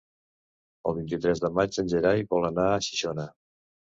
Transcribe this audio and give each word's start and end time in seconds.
El 0.91 0.95
vint-i-tres 0.99 1.41
de 1.43 1.51
maig 1.59 1.77
en 1.83 1.91
Gerai 1.93 2.25
vol 2.33 2.47
anar 2.49 2.65
a 2.79 2.83
Xixona. 2.87 3.27